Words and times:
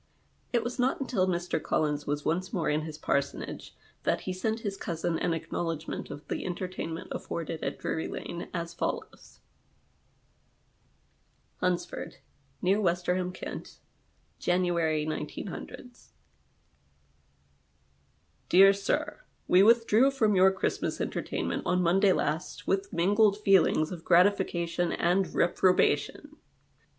It 0.51 0.63
was 0.63 0.79
not 0.79 0.99
until 0.99 1.27
Mr, 1.27 1.61
Collins 1.61 2.07
was 2.07 2.25
once 2.25 2.51
more 2.51 2.69
in 2.71 2.81
his 2.81 2.97
])arsonagc 2.97 3.69
that 4.01 4.21
he 4.21 4.33
sent 4.33 4.61
his 4.61 4.75
cousin 4.75 5.19
an 5.19 5.31
acknowledgment 5.31 6.09
of 6.09 6.27
the 6.27 6.43
entertainment 6.43 7.09
afforded 7.11 7.61
at 7.63 7.77
Drury 7.77 8.07
Lane, 8.07 8.49
as 8.51 8.73
follows:—" 8.73 9.41
HuNSFOui), 11.61 12.15
near 12.63 12.81
Westerham, 12.81 13.31
Kent," 13.31 13.77
January, 14.39 15.05
19 15.05 15.91
—."Dear 18.49 18.73
Sir,— 18.73 19.21
We 19.47 19.61
withdrew 19.61 20.09
from 20.09 20.35
your 20.35 20.51
Ciiristmas 20.51 20.97
cntertaimnent 21.07 21.61
on 21.63 21.79
Monday 21.83 22.11
last 22.11 22.65
with 22.65 22.91
mingled 22.91 23.37
feelings 23.39 23.91
of 23.91 24.03
gratification 24.03 24.91
and 24.91 25.31
reprobation. 25.35 26.37